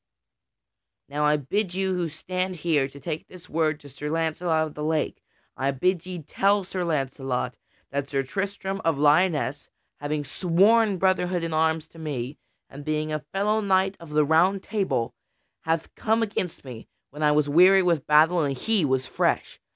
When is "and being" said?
12.67-13.13